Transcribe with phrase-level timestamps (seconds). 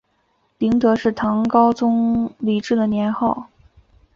[0.57, 3.51] 麟德是唐高宗李治的年号。